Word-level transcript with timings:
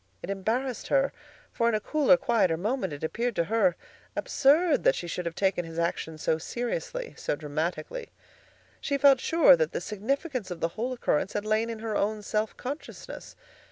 It 0.23 0.31
embarrassed 0.31 0.87
her; 0.87 1.13
for 1.51 1.69
in 1.69 1.75
a 1.75 1.79
cooler, 1.79 2.17
quieter 2.17 2.57
moment 2.57 2.91
it 2.91 3.03
appeared 3.03 3.35
to 3.35 3.43
her 3.43 3.75
absurd 4.15 4.83
that 4.83 4.95
she 4.95 5.05
should 5.07 5.27
have 5.27 5.35
taken 5.35 5.63
his 5.63 5.77
action 5.77 6.17
so 6.17 6.39
seriously, 6.39 7.13
so 7.19 7.35
dramatically. 7.35 8.09
She 8.79 8.97
felt 8.97 9.19
sure 9.19 9.55
that 9.55 9.73
the 9.73 9.79
significance 9.79 10.49
of 10.49 10.59
the 10.59 10.69
whole 10.69 10.91
occurrence 10.91 11.33
had 11.33 11.45
lain 11.45 11.69
in 11.69 11.77
her 11.77 11.95
own 11.95 12.23
self 12.23 12.57
consciousness. 12.57 13.35